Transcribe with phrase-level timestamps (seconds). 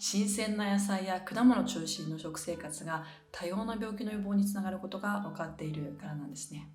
[0.00, 6.68] 新鮮な野菜や果物中心の食生活が多様な病気の予防につながることが分かっているからなんですね。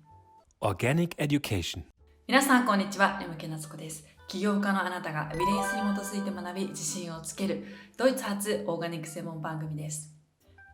[0.60, 1.84] Organic Education.
[2.26, 4.04] 皆さんこんにちは山木夏子です。
[4.28, 7.64] 起業家のあなたがエビデンスに基づいて学び自信をつける。
[7.96, 10.14] ドイツ発オーガニック専門番組です。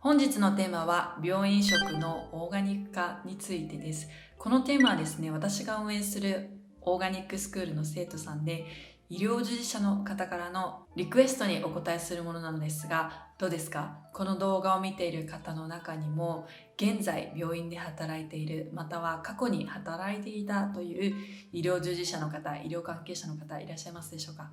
[0.00, 4.08] 本日のテーマは病院食のオーガニック化についてです。
[4.38, 8.66] このテーマはですね私が運営するオーガニックスクールの生徒さんで
[9.10, 13.98] 医療従事者の方からのリクエストにお答えするものなのですがどうですか？
[14.14, 21.16] この動画を見ている方の中にも現在病院で働いているまたは過去に働いていたという
[21.52, 24.52] 医療従事者の方医療関係者の方いらっしゃいますでしょうか？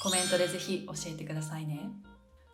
[0.00, 1.90] コメントでぜひ教えてくださいね。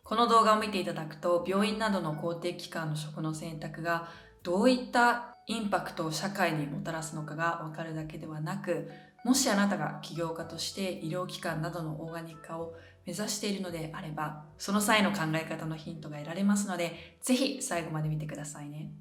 [0.05, 4.09] この動画を見ていただくと病院などの公的機関の職の選択が
[4.43, 8.91] どういったインパクトを社会にもたらすのかが分かるだけではなく
[9.27, 18.93] もしあなたが起業家として医療機関などのオーガニック化を目指しているのであれば、その際の考え方のヒントが得られますので、ぜひ最後まで見てくださいね。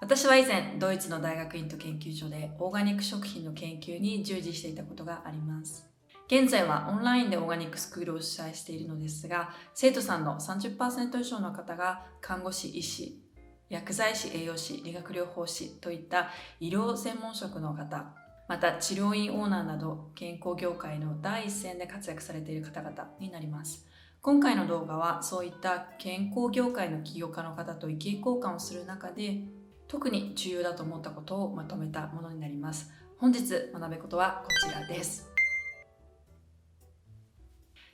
[0.00, 5.88] 私は以前、ドイツの大学院と研究所でオーガニック食品の研究に従事していたことがあります。
[6.26, 13.22] 現在はオンラインでオーガニックスクールを主催しているのですが、生徒さんの30%以上の方が看護師、医師、
[13.68, 18.12] 薬剤師、栄養士、理学療法士といった医療専門職の方
[18.50, 23.86] また治療院オーナーなど健康業界の第一線で活躍されている方々になります。
[24.22, 29.38] 今回の動画はそういった健康業界の起業家の方と意見交換をする中で
[29.86, 32.90] 特に重要だと思ったことをまとめたものになります。
[33.18, 33.40] 本日
[33.72, 35.30] 学べことはこちらです。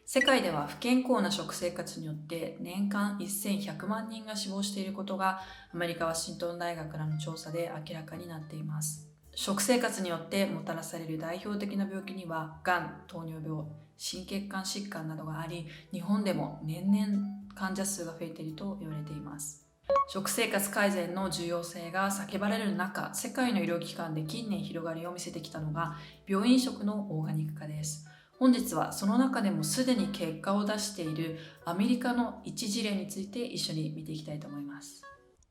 [0.07, 5.43] 世界では不健康な食生活によって年間1100万人が死亡していることが
[5.75, 9.06] アメリカ・ワシントン大学らの調査で明らかになっています。
[9.39, 13.65] 食生活によってもたらされる代表的な病気にはがん糖尿病
[13.99, 17.07] 心血管疾患などがあり日本でも年々
[17.55, 19.67] 患者数が増えていると言われています。
[20.09, 25.97] 食生活改善の重要性が叫ばれる中世界の医療機関で近年広がりを見せてきたのが
[26.27, 28.07] 病院食のオーガニック化です。
[28.39, 35.03] 本日はその中でもすでに結果を出しているアメリカの一事例について一緒に見ていきたいと思います。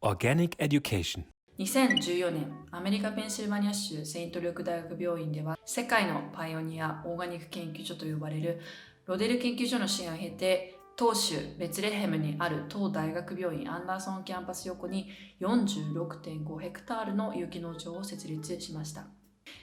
[0.02, 1.35] Organic Education.
[1.58, 8.60] 2014年アメリカ・ペンシルバニア州セイントルーク大学病院では世界のパイオニアオーガニック研究所と呼ばれる
[9.06, 19.06] ロデル研究所の支援を経て当州ベツレヘムにある当大学病院アンダーソンキャンパス横に46.5ヘクタールの有機農場を設立しました。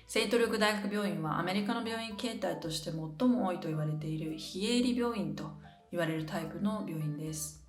[0.06, 5.50] セイントルーク大学病院はアメリカの病院形態として最も多いと言われている非営利病院と
[5.90, 7.61] 言われるタイプの病院です。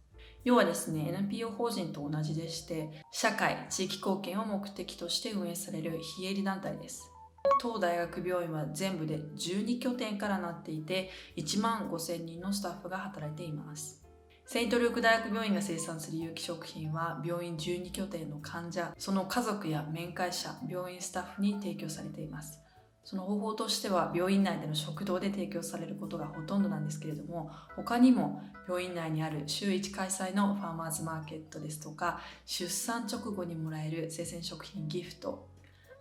[0.43, 7.09] 要はですね NPO 法人と同じでして社会地域貢献を目的として運営される非営利団体です。
[7.61, 14.01] 当大学病院は全部で12拠点からなっていて1万5000人のスタッフが働いています。
[14.45, 22.59] セイントルーク大学病院が生産する有機食品は病院12拠点の患者その家族や面会者病院スタッフに提供されています。
[23.03, 35.47] その方法としては病院内での食堂で提供されることがほとんどなんですけれども他にも病院内にある週1開催のファーマーズマーケットですとか出産直後にもらえる生鮮食品ギフト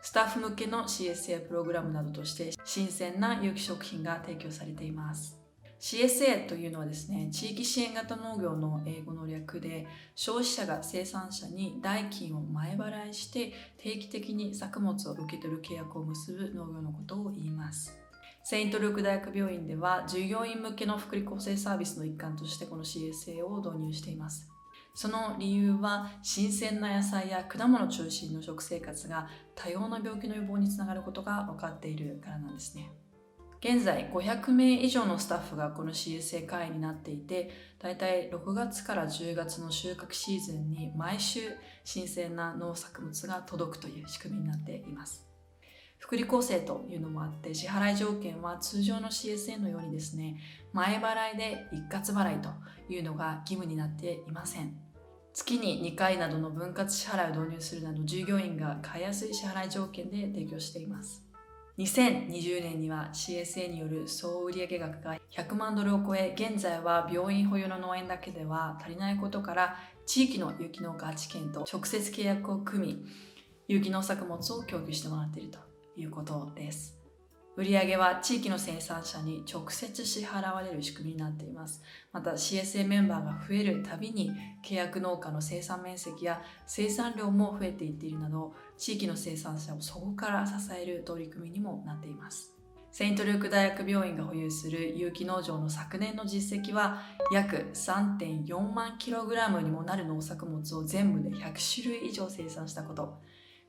[0.01, 5.42] スタッフ向けの CSA プログラムなどとして新鮮な有機食品が提供されています。
[5.83, 17.99] CSA というのはですね、地域支援型農業の英語の略で、消費者が生産者に代金を前払いして定期的に作物を受け取る契約を結ぶ農業のことを言います。
[18.45, 24.49] セイントルーク大学病院では従業員向けの福利厚生サービスの一環としてこの CSA を導入しています。
[24.95, 32.89] その理由は新鮮な野菜や果物中心の食生活が多様な病気の予防につながることが分かっているからなんですね。
[33.65, 41.43] 現在500名以上のスタッフがこの CSA 会員になっていてだいたい6月から10月の収穫シーズンに毎週
[41.85, 45.29] 新鮮な農作物が届くという仕組みになっています。
[45.99, 50.41] 福利厚生というのもあって支払い条件は通常の CSA のようにですね
[50.73, 52.49] 前払いで一括払いと
[52.93, 54.77] いうのが義務になっていません。
[55.33, 61.32] 月に2回などの分割支払いを導入するなど従業員が買いやすい支払い条件で提供しています。
[61.79, 73.07] 2020年には CSA による総売上額が100万ドルを超え現在は病院保有の農園だけでは足りないことから地域の有機農家知見と直接契約を組み
[73.69, 75.59] 有機農作物を供給してもらっていると
[75.97, 77.02] いうことです。
[77.55, 81.83] 売上は地域の生産者に直接支払われる仕組みになっています。
[82.11, 84.33] また CSA メンバーが増えるたびに
[84.65, 92.55] 契約農家の生産面積や生産量も増えていっているなど地域の生産者をそこから支える取り組みにもなっています。
[92.91, 97.03] セイントルーク大学病院が保有する有機農場の昨年の実績は
[97.33, 103.19] 約3.4万 kg にもなる農作物を全部で100種類以上生産したこと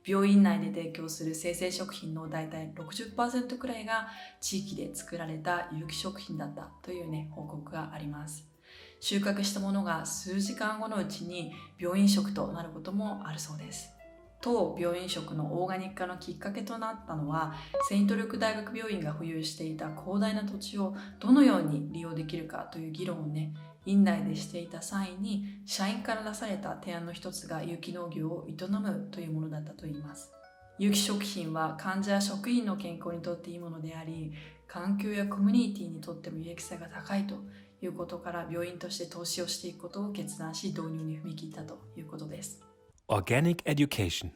[0.06, 4.08] 病院内で提供する生鮮食品の大体60%くらいが
[4.40, 8.46] 地域で作られた有機食品だったというね報告があります。
[9.00, 13.90] 収穫したものが数時間後のうちに病院食となることもあるそうです。
[14.40, 17.54] 当病院食のオーガニック化のきっかけとなったのは
[17.88, 23.54] セイントルク大学病院が保有していた広大な土地をどのように利用できるかという議論をね
[23.86, 30.32] 院内でしていた際に社員から出された提案の一つが有機農業を営むというものだったといいます
[30.78, 34.32] 有機食品は患者や職員の健康にとっていいものであり
[34.66, 37.36] 環境やコミュニティにとっても有益性が高いと
[37.82, 42.60] いうことから病院として投資をしていくことを決断し導入に踏み切ったということです
[43.08, 44.30] Organic Education.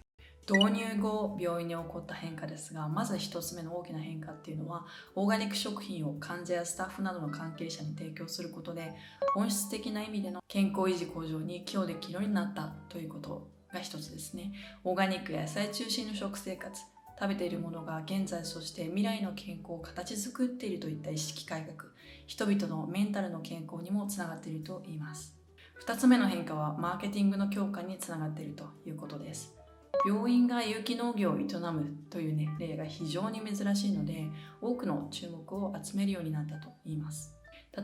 [0.50, 8.95] 導入後病院に起こった変化ですがまず1つ目の大きな変化っていうのはオーガニック食品を患者やスタッフなどの関係者に提供することで
[9.35, 14.53] 本質的な意味での健康維持向上に寄与できるようになったということが一つですね。
[14.85, 16.81] オーガニックや野菜中心の食生活
[17.21, 21.91] 食べているものが現在そして未来の健康を形作っているといった意識改革
[22.27, 25.37] 人々のメンタルの健康にもつながっていると言います。
[25.85, 29.57] 2つ目の変化はマーケティングの強化につながっているということです。
[30.06, 34.29] 病院が有機農業を営むという、ね、例が非常に珍しいので
[34.61, 37.35] 多くの注目を集めるようになったと言います。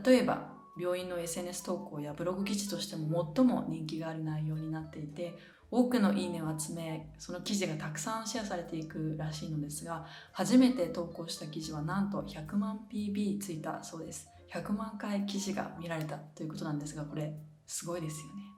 [0.05, 5.37] 例えば病院の SNS 投稿やブログ記事としても最も人気がある内容になっていて
[5.71, 14.29] 多くのいいねを集めその記事がたくさんシェアされていくらしいのですが初めて投稿した記事はなんと100万 PB ついたそうです。
[14.53, 17.33] 100万回記事が見られたということなんですがこれ
[17.67, 18.55] すごいですよね。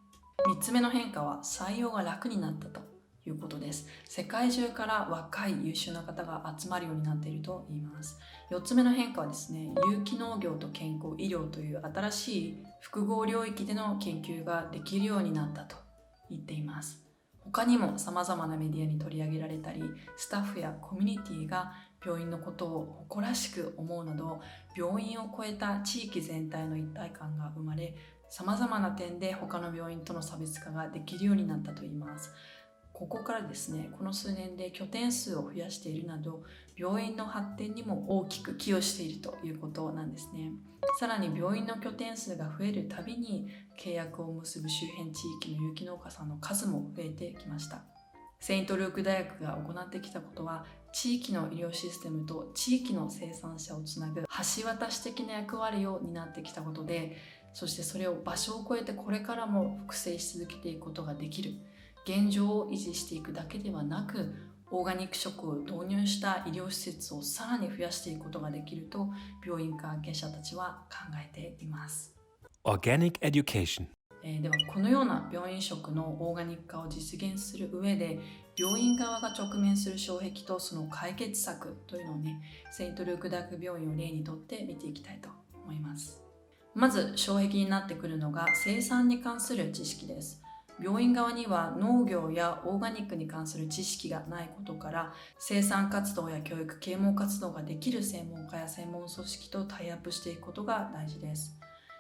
[0.56, 2.97] 3つ目の変化は採用が楽になったと。
[3.30, 3.88] いうことです。
[4.06, 8.18] 世界中から若い優秀な方が集まるようになっていると言います。
[8.52, 15.76] 4つ目の変化はですね有機農業と健康医療という新しい複合領域での研究ができるようになったと
[16.30, 17.04] 言っています。
[17.40, 19.82] 他にも様々なメディアに取り上げられたり
[20.18, 21.72] スタッフやコミュニティが
[22.06, 24.42] 病院のことを誇らしく思うなど
[24.76, 27.96] 病院を超えた地域全体の一体感が生まれ
[28.30, 32.32] 様々な点で他の病院との差別化ができるようになったといいます。
[32.98, 36.42] ここからですねこの数年で拠点数を増やしているなど
[36.76, 40.50] 病院の発展にも大きく寄与しているということなんですね。
[41.00, 43.50] さらに病院の拠点数が増えるたびに
[43.80, 47.84] 契約を結ぶ周辺地域の有機農家さんの数も増えてきました。
[48.40, 57.18] セイントルーク大学が行ってきたことは地域の医療システムと地域の生産者をつなぐ橋渡し的な役割を担ってきたことで
[57.54, 61.52] そしてそれを場所を超えてこれからも複製し続けていくことができる。
[62.08, 64.34] 現状を維持していくだけではなく
[64.72, 69.10] オーガニック食を導入した医療施設をさらに増やしていくことができると
[69.46, 72.16] 病院関係者たちは考えています。
[72.64, 73.88] Organic Education.
[74.24, 78.20] えー、ではこのような病院食のオーガニック化を実現する上で
[78.56, 86.22] 病院側が直面する障壁とその解決策というのをねセイントルーク大学病院を例にとって見ていきたいと思います。
[86.74, 90.44] まず障壁になってくるのが生産に関する知識です
[90.80, 101.58] 病院側には農業やオーガニックに関する知識がないことから生産活動や教育啓蒙活動ができる専門家や専門組織とタイアップしていくことが大事です。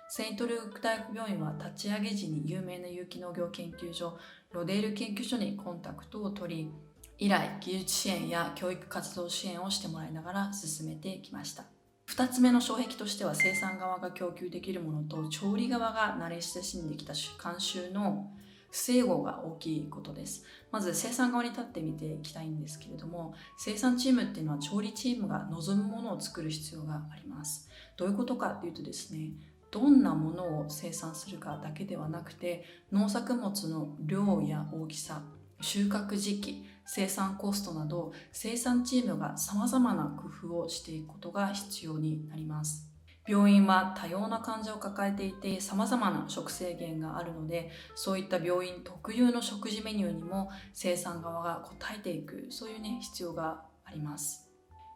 [0.10, 4.18] セイントルーク大学病院は立ち上げ時に有名な有機農業研究所
[4.54, 6.72] ロデール研究所にコンタクトを取り
[7.18, 11.66] 以来技術支援や教育活動支援をしてもらいながら進めてきました。
[12.08, 18.32] 2つ目の障壁としては生産側が供給できるものと調理側が慣れ親しんできた慣習の
[18.70, 20.44] 不整合が大きいことです。
[20.72, 27.70] まず生産側に立ってみていきたいんですけれども生産チームっていうのは調理チームが望むものを作る必要があります。
[27.96, 29.32] どういうことかっていうとですね
[29.72, 35.24] どんなものを生産するかだけではなくて農作物の量や大きさ
[35.62, 42.97] 収穫時期生産コストなど生産チームがさまざまな工夫をしていくことが必要になります。
[43.28, 54.48] 病院は多様な患者を抱えていて様々な食制限があるのでそういった病院特有の食事メニューにも生産側が応えていくそういうね必要があります。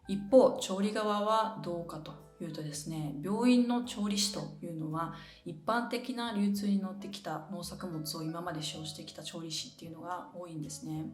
[0.08, 11.06] 一方調理側はどうかというとですね病院の調理師というのは一般的な流通に乗ってきた農作物を今まで使用してきた調理師っていうのが多いんですね。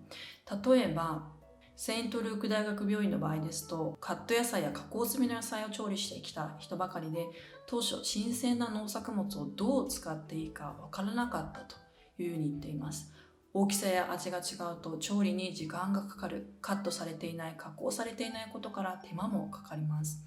[0.64, 1.37] 例えば
[1.80, 7.28] セイントルーク大学病院の場合ですとカット野菜や加工済みの野菜を調理してきた人ばかりで
[7.68, 11.76] 当初新鮮な農作物をどう使っていいかわからなかったと
[12.20, 13.12] いうふうに言っています。
[13.54, 20.24] 大きさや味が違うと調理に時間がかかるカットされていない加工されていないことから手間もかかります。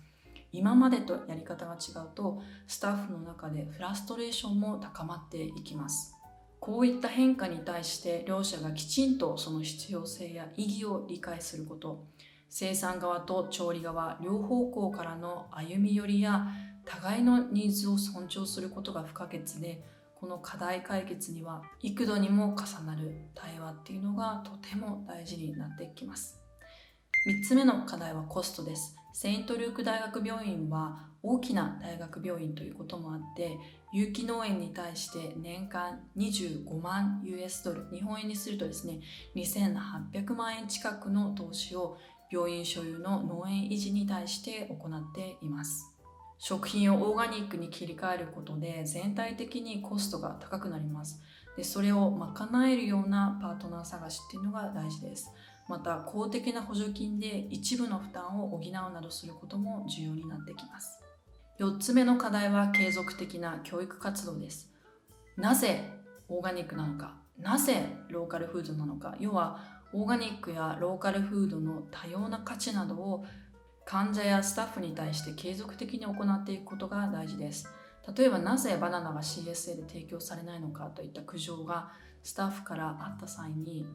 [0.53, 6.15] 今までとやり方が違うとスタッフの中でフラストレーションも高まっていきます。
[6.61, 12.05] こういった変化に対して両者がきちんとその必要性や意義を理解すること。
[12.49, 16.47] 生産側と調理側両方向からの歩み寄りや
[16.85, 19.81] 互いのニーズを尊重することが不可欠で
[20.15, 26.39] この課題解決には幾度にも重なる対話っていうのがとても大事になってきます。
[27.27, 28.95] 3つ目の課題はコストです。
[29.13, 33.57] セイント・ルーク大学病院は大きな大学病院ということもあって
[33.93, 39.01] 有機農園に対して年間25万 US ドル日本円にするとですね
[39.35, 41.97] 2800万円近くの投資を
[42.31, 45.93] 病院所有の農園維持に対して行っています。
[46.37, 51.21] 食品をオーガニックに切り替えることで全体的にコストが高くなります。
[51.57, 55.29] でそれを賄えるようなパートナー探しっていうのが大事です。
[55.67, 61.00] また公的な補助金で一部の負担を補うなどすることも重要になってきます。
[61.61, 64.71] 4つ目の課題は継続的な教育活動です。
[65.37, 65.93] なぜ
[66.27, 69.59] オーガニックなのかなぜローカルフードなのか要は
[69.93, 73.25] オーガニックやローカルフードの多様な価値などを
[73.85, 77.69] 患者やスタッフに対して継続的に行っていくことが大事です。
[78.17, 81.91] 例えばなぜバナナが CSA で提供されないのかといった苦情が
[82.23, 83.85] スタッフからあった際に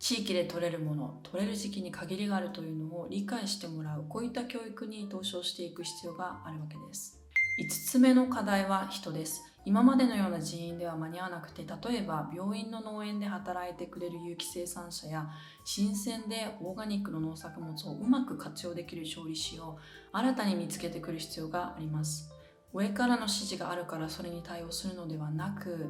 [0.00, 7.20] 地域で取れるもの取れる時期に限りがあるというのを理解してもらうこういった教育に投資をしていく必要があるわけです。
[7.60, 9.42] 5つ目の課題は人です。
[9.66, 15.28] 今までのような人員では間に合わなくて例えば病院の農園で働いてくれる有機生産者や
[15.66, 19.76] 新鮮でオーガニックの農作物をうまく活用できる調理師を
[20.12, 22.30] 新たに見つけてくる必要があります。
[22.72, 25.88] 上からの指示があるからそれに対応するのではなく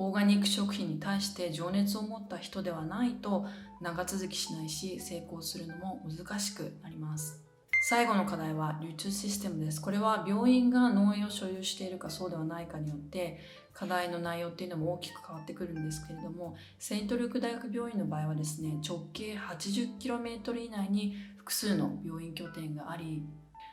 [0.00, 3.46] オーガニック食品に対して情熱を持った人ではないと
[3.80, 7.42] 長続きしないし成功するのも難しくなります。
[7.90, 9.80] 最後の課題は流通システムです。
[9.80, 13.40] これは病院が農園を所有しているかそうではないかによって
[13.72, 23.24] 課題の内容っていうのも大きく変わってくるんですけれどもセイントルーク大学病院の場合はですね直径 80km 以内に複数の病院拠点があり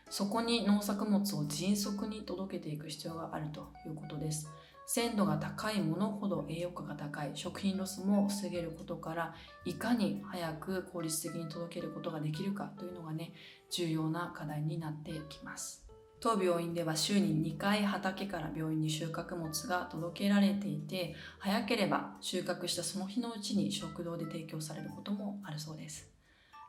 [0.10, 4.48] そこに農作物を迅速に届けていく必要があるということです。
[4.88, 7.32] 鮮度が高いものほど栄養価が高い。
[7.34, 13.34] 食品ロスも防げることからいかに早く効率的に届けることができるかというのがね
[13.72, 15.86] 重要な課題になってきます。
[16.20, 26.10] 当病院では週に2回畑から病院に収穫物が届けられていて早ければ収穫したその日のうちに食堂で提供されることもあるそうです。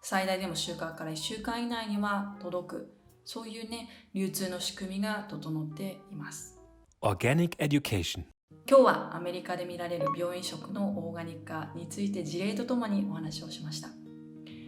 [0.02, 2.92] 最大でも収穫から1週間以内には届く。
[3.24, 6.55] そういうね流通の仕組みが整っています。
[7.02, 8.24] Organic Education.
[8.68, 13.88] 今日はアメリカで見られる病院食のオーガニック化について事例とともにお話をしました。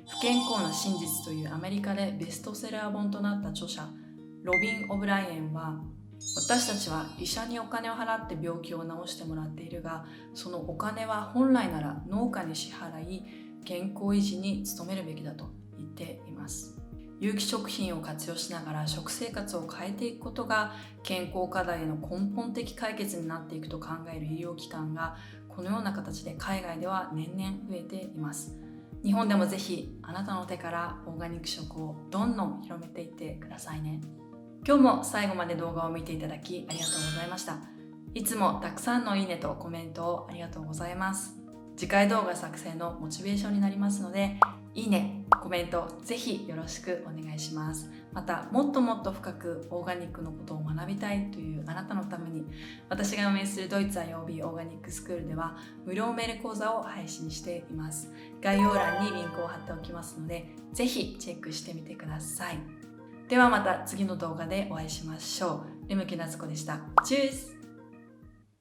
[0.08, 3.88] 不健康な真実というアメリカでベストセラー本となった著者
[4.42, 5.80] ロビン・オブライエンは
[6.37, 10.04] 私たちは医者にお金を払って病気を治してもらっているが
[10.35, 13.25] そのお金は本来なら農家に支払い
[13.64, 16.67] 健康維持に努めるべきだと言っています。
[17.20, 20.72] 有機食品を活用しながら食生活を変えていくことが
[21.02, 25.16] 健康課題の根本的解決になっていくと考える医療機関が
[25.48, 28.56] このような形で海外では年々増えています。
[29.02, 34.00] 日本でもぜひあなたの手からオーガニック食をどんどん広めていってくださいね。
[34.66, 37.58] 今日も最後まで動画を見ていただきありがとうございました。
[38.14, 41.34] いつもたくさんのいいねとコメントをありがとうございます。
[41.76, 44.40] 次回動画作成のモチベーションになりますので
[44.78, 47.90] いいねコメントぜひよろしくお願いします。
[48.12, 52.47] またもっともっと深くオーガニックのことを学びたいというあなたのために
[52.88, 58.12] 私が運営するドイツ IOB オーガニックスクールでは無料メール講座を配信しています。
[58.40, 62.58] 概要欄にリンクを貼っておきますのでぜひチェックしてみてください。
[63.28, 65.88] ではまた次の動画でお会いしましょう。
[65.88, 66.80] レムケナツコでした。
[67.04, 67.57] チュース。